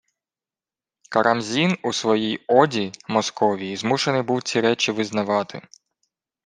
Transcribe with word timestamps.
Карамзін 1.09 1.77
у 1.83 1.93
своїй 1.93 2.45
«оді» 2.47 2.91
Московії 3.07 3.77
змушений 3.77 4.21
був 4.21 4.41
ці 4.43 4.61
речі 4.61 4.91
визнавати 4.91 5.61